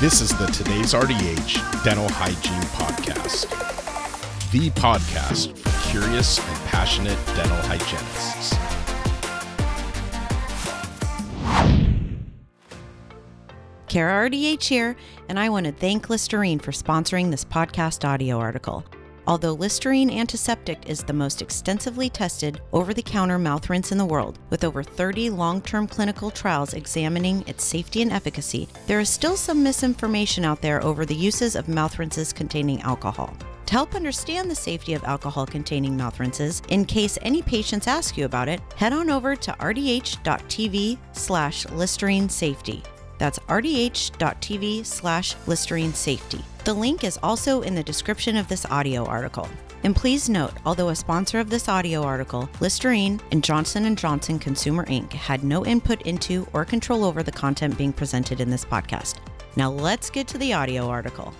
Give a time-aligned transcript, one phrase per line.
[0.00, 3.50] This is the Today's RDH Dental Hygiene Podcast,
[4.52, 8.54] the podcast for curious and passionate dental hygienists.
[13.88, 14.96] Kara RDH here,
[15.28, 18.84] and I want to thank Listerine for sponsoring this podcast audio article.
[19.28, 24.06] Although Listerine Antiseptic is the most extensively tested over the counter mouth rinse in the
[24.06, 29.10] world, with over 30 long term clinical trials examining its safety and efficacy, there is
[29.10, 33.36] still some misinformation out there over the uses of mouth rinses containing alcohol.
[33.66, 38.16] To help understand the safety of alcohol containing mouth rinses, in case any patients ask
[38.16, 42.82] you about it, head on over to rdh.tv slash Listerine Safety.
[43.18, 46.42] That's rdh.tv slash Listerine Safety.
[46.68, 49.48] The link is also in the description of this audio article.
[49.84, 54.38] And please note, although a sponsor of this audio article, Listerine and Johnson & Johnson
[54.38, 55.10] Consumer Inc.
[55.14, 59.14] had no input into or control over the content being presented in this podcast.
[59.56, 61.32] Now let's get to the audio article.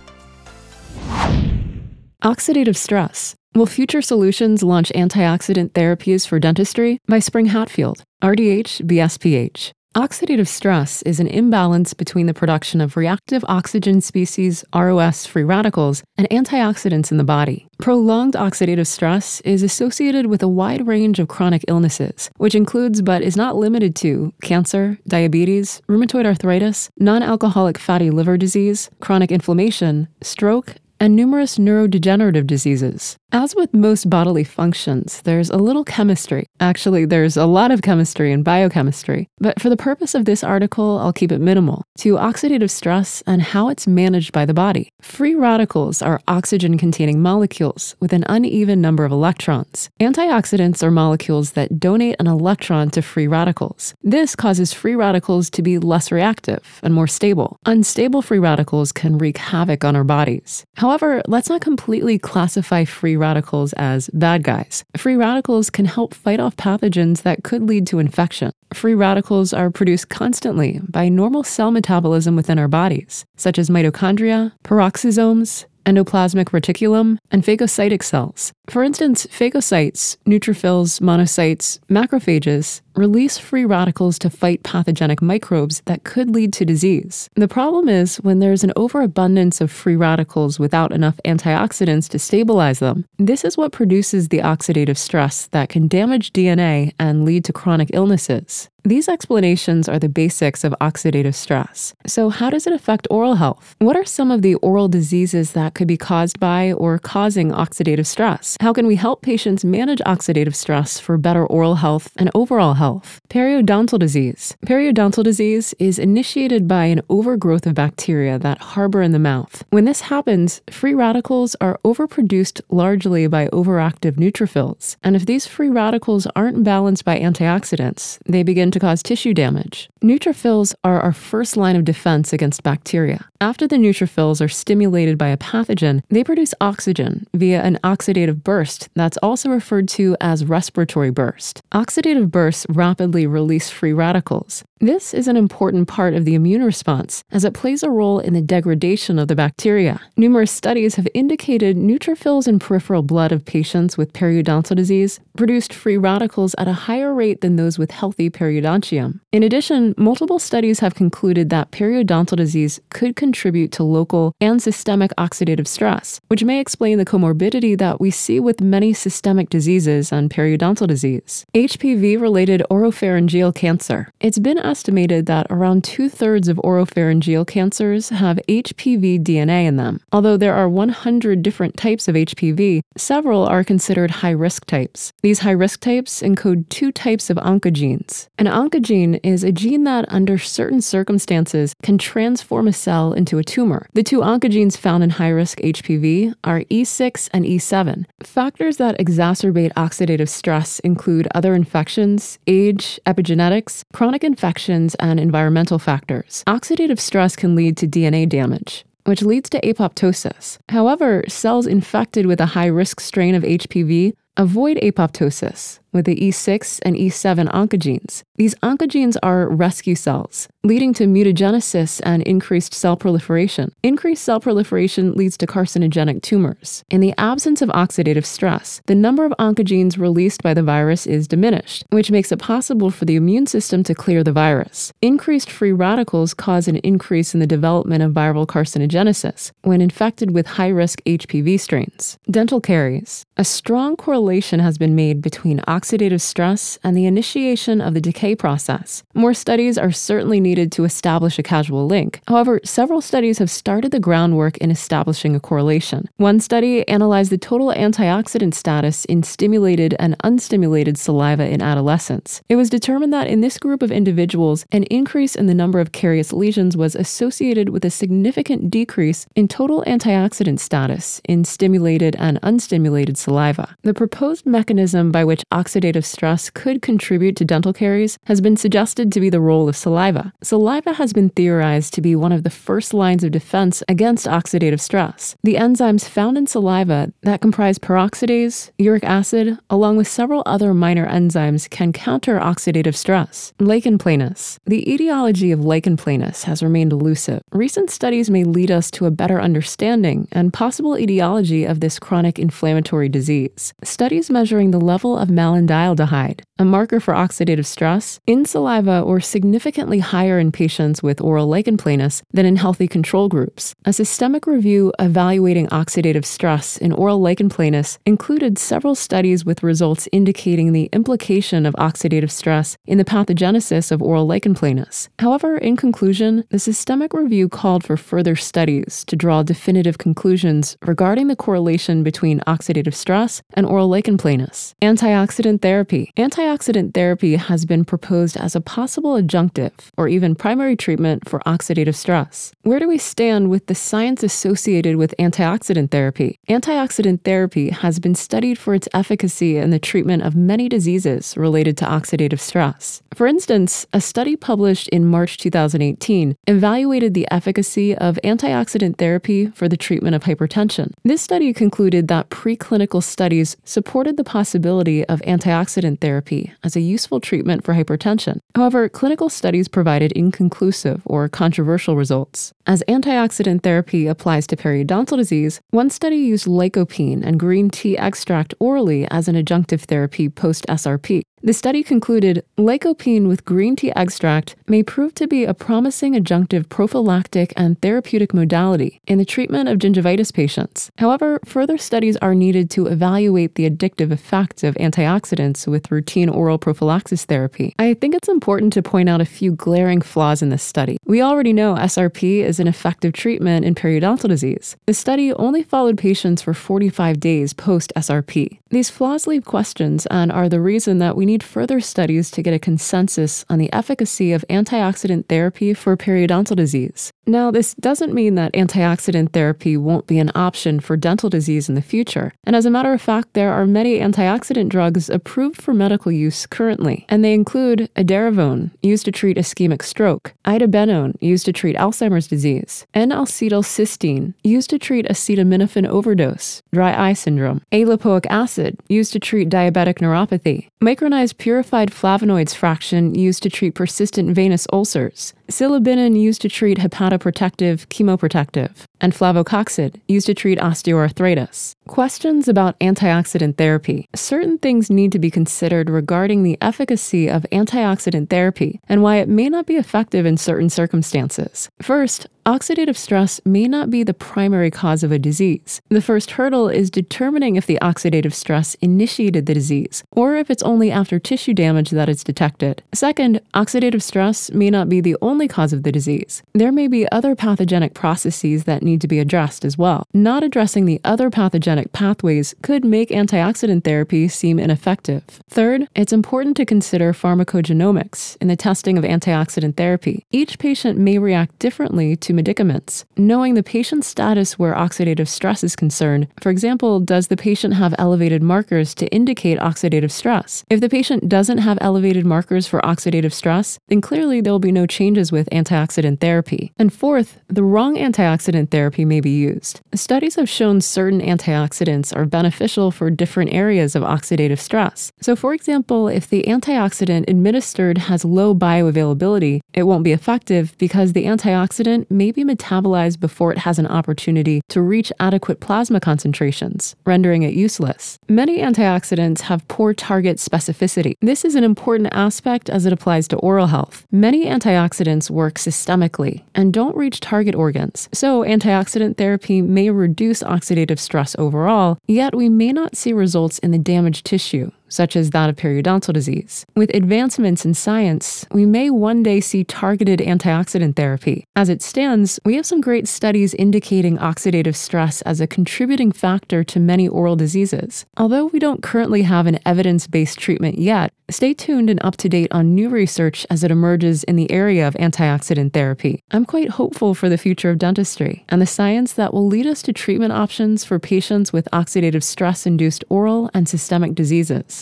[2.23, 3.35] Oxidative stress.
[3.53, 6.97] Will Future Solutions launch antioxidant therapies for dentistry?
[7.07, 9.73] By Spring Hatfield, RDH BSPH.
[9.97, 16.03] Oxidative stress is an imbalance between the production of reactive oxygen species ROS free radicals
[16.15, 17.67] and antioxidants in the body.
[17.79, 23.23] Prolonged oxidative stress is associated with a wide range of chronic illnesses, which includes but
[23.23, 30.07] is not limited to cancer, diabetes, rheumatoid arthritis, non alcoholic fatty liver disease, chronic inflammation,
[30.21, 33.17] stroke, and numerous neurodegenerative diseases.
[33.31, 36.47] As with most bodily functions, there's a little chemistry.
[36.59, 39.27] Actually, there's a lot of chemistry and biochemistry.
[39.37, 43.43] But for the purpose of this article, I'll keep it minimal to oxidative stress and
[43.43, 44.89] how it's managed by the body.
[44.99, 49.91] Free radicals are oxygen containing molecules with an uneven number of electrons.
[50.01, 53.93] Antioxidants are molecules that donate an electron to free radicals.
[54.01, 57.57] This causes free radicals to be less reactive and more stable.
[57.67, 60.65] Unstable free radicals can wreak havoc on our bodies.
[60.77, 60.88] However,
[61.27, 64.83] let's not completely classify free radicals as bad guys.
[64.97, 68.51] Free radicals can help fight off pathogens that could lead to infection.
[68.73, 74.51] Free radicals are produced constantly by normal cell metabolism within our bodies, such as mitochondria,
[74.63, 78.51] peroxisomes, endoplasmic reticulum, and phagocytic cells.
[78.69, 86.29] For instance, phagocytes, neutrophils, monocytes, macrophages release free radicals to fight pathogenic microbes that could
[86.29, 87.29] lead to disease.
[87.35, 92.79] The problem is when there's an overabundance of free radicals without enough antioxidants to stabilize
[92.79, 93.05] them.
[93.17, 97.89] This is what produces the oxidative stress that can damage DNA and lead to chronic
[97.93, 98.69] illnesses.
[98.85, 101.93] These explanations are the basics of oxidative stress.
[102.07, 103.75] So, how does it affect oral health?
[103.79, 108.07] What are some of the oral diseases that could be caused by or causing oxidative
[108.07, 108.55] stress?
[108.61, 113.21] How can we help patients manage oxidative stress for better oral health and overall health?
[113.29, 114.53] Periodontal disease.
[114.65, 119.63] Periodontal disease is initiated by an overgrowth of bacteria that harbor in the mouth.
[119.69, 124.97] When this happens, free radicals are overproduced largely by overactive neutrophils.
[125.03, 129.89] And if these free radicals aren't balanced by antioxidants, they begin to cause tissue damage.
[130.03, 133.25] Neutrophils are our first line of defense against bacteria.
[133.39, 138.89] After the neutrophils are stimulated by a pathogen, they produce oxygen via an oxidative burst
[138.95, 141.61] that's also referred to as respiratory burst.
[141.71, 144.63] Oxidative bursts rapidly release free radicals.
[144.81, 148.33] This is an important part of the immune response as it plays a role in
[148.33, 149.99] the degradation of the bacteria.
[150.15, 155.97] Numerous studies have indicated neutrophils in peripheral blood of patients with periodontal disease produced free
[155.97, 159.19] radicals at a higher rate than those with healthy periodontium.
[159.33, 165.11] In addition, multiple studies have concluded that periodontal disease could contribute to local and systemic
[165.17, 170.29] oxidative stress, which may explain the comorbidity that we see with many systemic diseases and
[170.29, 171.45] periodontal disease.
[171.53, 174.09] HPV related oropharyngeal cancer.
[174.19, 180.01] It's been estimated that around two thirds of oropharyngeal cancers have HPV DNA in them.
[180.11, 185.13] Although there are 100 different types of HPV, several are considered high risk types.
[185.21, 188.27] These high risk types encode two types of oncogenes.
[188.37, 193.43] An oncogene is a gene that, under certain circumstances, can transform a cell into a
[193.43, 193.87] tumor.
[193.93, 198.05] The two oncogenes found in high risk HPV are E6 and E7.
[198.23, 206.43] Factors that exacerbate oxidative stress include other infections, age, epigenetics, chronic infections, and environmental factors.
[206.47, 210.59] Oxidative stress can lead to DNA damage which leads to apoptosis.
[210.69, 216.79] However, cells infected with a high risk strain of HPV avoid apoptosis with the E6
[216.83, 218.23] and E7 oncogenes.
[218.35, 223.73] These oncogenes are rescue cells, leading to mutagenesis and increased cell proliferation.
[223.83, 226.83] Increased cell proliferation leads to carcinogenic tumors.
[226.89, 231.27] In the absence of oxidative stress, the number of oncogenes released by the virus is
[231.27, 234.93] diminished, which makes it possible for the immune system to clear the virus.
[235.01, 240.47] Increased free radicals cause an increase in the development of viral carcinogenesis when infected with
[240.47, 242.17] high risk HPV strains.
[242.29, 243.25] Dental caries.
[243.37, 248.35] A strong correlation has been made between oxidative stress and the initiation of the decay
[248.35, 249.03] process.
[249.13, 252.21] More studies are certainly needed to establish a causal link.
[252.27, 256.09] However, several studies have started the groundwork in establishing a correlation.
[256.17, 262.41] One study analyzed the total antioxidant status in stimulated and unstimulated saliva in adolescents.
[262.49, 265.91] It was determined that in this group of individuals, an increase in the number of
[265.91, 272.39] carious lesions was associated with a significant decrease in total antioxidant status in stimulated and
[272.41, 273.75] unstimulated saliva.
[273.83, 279.11] The proposed mechanism by which oxidative stress could contribute to dental caries has been suggested
[279.11, 280.33] to be the role of saliva.
[280.41, 284.79] Saliva has been theorized to be one of the first lines of defense against oxidative
[284.79, 285.35] stress.
[285.43, 291.07] The enzymes found in saliva that comprise peroxidase, uric acid, along with several other minor
[291.07, 293.53] enzymes, can counter oxidative stress.
[293.59, 294.57] Lichen planus.
[294.65, 297.43] The etiology of lichen planus has remained elusive.
[297.51, 302.39] Recent studies may lead us to a better understanding and possible etiology of this chronic
[302.39, 303.73] inflammatory disease.
[303.83, 305.29] Studies measuring the level of
[305.59, 311.47] malondialdehyde, a marker for oxidative stress, in saliva were significantly higher in patients with oral
[311.47, 313.73] lichen planus than in healthy control groups.
[313.85, 320.09] A systemic review evaluating oxidative stress in oral lichen planus included several studies with results
[320.11, 325.07] indicating the implication of oxidative stress in the pathogenesis of oral lichen planus.
[325.19, 331.27] However, in conclusion, the systemic review called for further studies to draw definitive conclusions regarding
[331.27, 334.73] the correlation between oxidative stress and oral lichen planus.
[334.81, 336.11] Antioxidant therapy.
[336.17, 336.48] Antioxidant
[336.93, 342.51] therapy has been proposed as a possible adjunctive or even primary treatment for oxidative stress.
[342.63, 346.39] Where do we stand with the science associated with antioxidant therapy?
[346.49, 351.77] Antioxidant therapy has been studied for its efficacy in the treatment of many diseases related
[351.77, 353.01] to oxidative stress.
[353.13, 359.67] For instance, a study published in March 2018 evaluated the efficacy of antioxidant therapy for
[359.67, 360.93] the treatment of hypertension.
[361.03, 367.19] This study concluded that preclinical studies supported the possibility of antioxidant therapy as a useful
[367.19, 368.39] treatment for hypertension.
[368.55, 372.53] However, clinical studies provided inconclusive or controversial results.
[372.65, 378.53] As antioxidant therapy applies to periodontal disease, one study used lycopene and green tea extract
[378.59, 381.21] orally as an adjunctive therapy post SRP.
[381.41, 386.67] The study concluded lycopene with green tea extract may prove to be a promising adjunctive
[386.67, 390.91] prophylactic and therapeutic modality in the treatment of gingivitis patients.
[390.97, 396.57] However, further studies are needed to evaluate the addictive effects of antioxidants with routine oral
[396.57, 397.73] prophylaxis therapy.
[397.79, 400.97] I think it's important to point out a few glaring flaws in this study.
[401.05, 404.75] We already know SRP is an effective treatment in periodontal disease.
[404.87, 408.59] The study only followed patients for 45 days post SRP.
[408.71, 412.55] These flaws leave questions and are the reason that we need further studies to get
[412.55, 417.11] a consensus on the efficacy of antioxidant therapy for periodontal disease.
[417.29, 421.75] Now, this doesn't mean that antioxidant therapy won't be an option for dental disease in
[421.75, 422.33] the future.
[422.43, 426.47] And as a matter of fact, there are many antioxidant drugs approved for medical use
[426.47, 432.27] currently, and they include edaravone, used to treat ischemic stroke, idebenone, used to treat Alzheimer's
[432.27, 439.49] disease, N-acetylcysteine, used to treat acetaminophen overdose, dry eye syndrome, alipoic acid, used to treat
[439.49, 446.49] diabetic neuropathy, micronized purified flavonoids fraction, used to treat persistent venous ulcers, Silibinin used to
[446.49, 451.75] treat hepatoprotective chemoprotective, and flavocoxib used to treat osteoarthritis.
[451.87, 454.07] Questions about antioxidant therapy.
[454.15, 459.27] Certain things need to be considered regarding the efficacy of antioxidant therapy and why it
[459.27, 461.69] may not be effective in certain circumstances.
[461.81, 465.81] First, oxidative stress may not be the primary cause of a disease.
[465.89, 470.63] The first hurdle is determining if the oxidative stress initiated the disease, or if it's
[470.63, 472.81] only after tissue damage that it's detected.
[472.93, 476.41] Second, oxidative stress may not be the only cause of the disease.
[476.53, 480.03] There may be other pathogenic processes that need to be addressed as well.
[480.13, 485.23] Not addressing the other pathogenic pathways could make antioxidant therapy seem ineffective.
[485.49, 490.25] Third, it's important to consider pharmacogenomics in the testing of antioxidant therapy.
[490.31, 493.05] Each patient may react differently to medicaments.
[493.17, 497.95] Knowing the patient's status where oxidative stress is concerned, for example, does the patient have
[497.97, 500.63] elevated markers to indicate oxidative stress?
[500.69, 504.71] If the patient doesn't have elevated markers for oxidative stress, then clearly there will be
[504.71, 506.71] no changes with antioxidant therapy.
[506.77, 509.81] And fourth, the wrong antioxidant therapy therapy may be used.
[509.93, 515.11] Studies have shown certain antioxidants are beneficial for different areas of oxidative stress.
[515.19, 521.11] So, for example, if the antioxidant administered has low bioavailability, it won't be effective because
[521.11, 526.95] the antioxidant may be metabolized before it has an opportunity to reach adequate plasma concentrations,
[527.05, 528.17] rendering it useless.
[528.29, 531.15] Many antioxidants have poor target specificity.
[531.19, 534.05] This is an important aspect as it applies to oral health.
[534.09, 540.99] Many antioxidants work systemically and don't reach target organs, so antioxidant therapy may reduce oxidative
[540.99, 545.49] stress overall, yet we may not see results in the damaged tissue such as that
[545.49, 546.65] of periodontal disease.
[546.75, 551.45] With advancements in science, we may one day see targeted antioxidant therapy.
[551.55, 556.63] As it stands, we have some great studies indicating oxidative stress as a contributing factor
[556.63, 558.05] to many oral diseases.
[558.17, 562.29] Although we don't currently have an evidence based treatment yet, stay tuned and up to
[562.29, 566.23] date on new research as it emerges in the area of antioxidant therapy.
[566.31, 569.81] I'm quite hopeful for the future of dentistry and the science that will lead us
[569.83, 574.78] to treatment options for patients with oxidative stress induced oral and systemic diseases.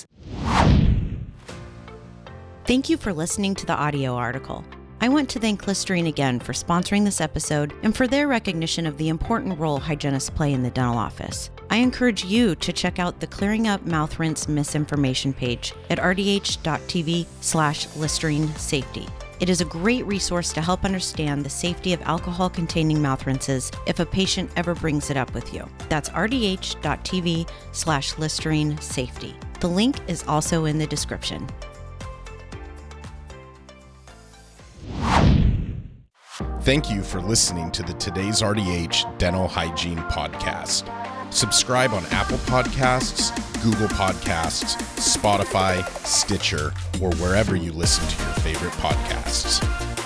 [2.65, 4.65] Thank you for listening to the audio article.
[4.99, 8.97] I want to thank Listerine again for sponsoring this episode and for their recognition of
[8.97, 11.51] the important role hygienists play in the dental office.
[11.69, 17.25] I encourage you to check out the Clearing Up Mouth Rinse Misinformation page at rdh.tv
[17.41, 19.07] slash Listerine Safety.
[19.39, 23.71] It is a great resource to help understand the safety of alcohol containing mouth rinses
[23.85, 25.69] if a patient ever brings it up with you.
[25.89, 29.35] That's rdh.tv slash Listerine Safety.
[29.59, 31.47] The link is also in the description.
[36.61, 40.91] Thank you for listening to the Today's RDH Dental Hygiene Podcast.
[41.33, 43.33] Subscribe on Apple Podcasts,
[43.63, 49.96] Google Podcasts, Spotify, Stitcher, or wherever you listen to your favorite podcasts.